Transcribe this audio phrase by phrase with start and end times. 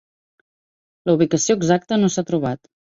[1.11, 2.69] La ubicació exacta no s'ha trobat.